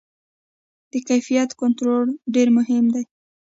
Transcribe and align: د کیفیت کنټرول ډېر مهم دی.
د 0.91 0.93
کیفیت 1.07 1.49
کنټرول 1.61 2.07
ډېر 2.33 2.47
مهم 2.57 2.85
دی. 2.93 3.03